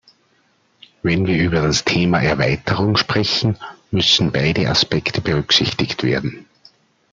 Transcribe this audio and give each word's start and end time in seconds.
Wenn 1.03 1.27
wir 1.27 1.37
über 1.37 1.61
das 1.61 1.85
Thema 1.85 2.21
Erweiterung 2.23 2.97
sprechen, 2.97 3.59
müssen 3.91 4.31
beide 4.31 4.67
Aspekte 4.67 5.21
berücksichtigt 5.21 6.01
werden. 6.01 6.47